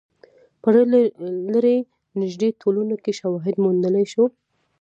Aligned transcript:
په 0.61 0.69
لرې 1.53 1.77
نژدې 2.21 2.49
ټولنو 2.61 2.95
کې 3.03 3.11
شواهد 3.19 3.55
موندلای 3.63 4.05
شو. 4.13 4.23